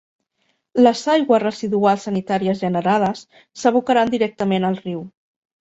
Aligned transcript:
Les 0.85 1.01
aigües 1.15 1.41
residuals 1.43 2.07
sanitàries 2.09 2.63
generades 2.65 3.23
s'abocaran 3.65 4.15
directament 4.17 4.71
al 4.73 4.83
riu. 4.85 5.07